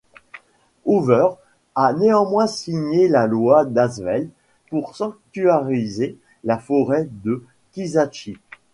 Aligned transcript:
Hoover 0.87 1.27
a 1.75 1.93
néanmoins 1.93 2.47
signé 2.47 3.07
la 3.07 3.27
loi 3.27 3.65
d'Aswell 3.65 4.29
pour 4.71 4.95
sanctuariser 4.95 6.17
la 6.43 6.57
Forêt 6.57 7.07
de 7.23 7.45
Kisatchie. 7.73 8.39